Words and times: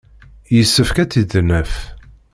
Yessefk 0.55 0.97
ad 1.03 1.09
tt-id-naf. 1.09 1.73